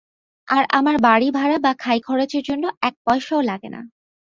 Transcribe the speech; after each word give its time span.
আর 0.47 0.63
আমার 0.71 0.95
বাড়ীভাড়া 1.01 1.57
বা 1.59 1.71
খাইখরচের 1.79 2.43
জন্য 2.43 2.63
এক 2.81 2.93
পয়সাও 3.05 3.41
লাগে 3.41 3.69
না। 3.69 3.81